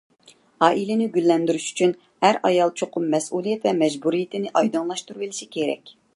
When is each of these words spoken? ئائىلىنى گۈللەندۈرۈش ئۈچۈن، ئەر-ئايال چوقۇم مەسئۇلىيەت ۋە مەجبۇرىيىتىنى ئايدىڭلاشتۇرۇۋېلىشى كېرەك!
ئائىلىنى 0.67 1.07
گۈللەندۈرۈش 1.17 1.67
ئۈچۈن، 1.73 1.93
ئەر-ئايال 2.29 2.73
چوقۇم 2.81 3.07
مەسئۇلىيەت 3.15 3.69
ۋە 3.71 3.75
مەجبۇرىيىتىنى 3.83 4.55
ئايدىڭلاشتۇرۇۋېلىشى 4.57 5.53
كېرەك! 5.59 5.97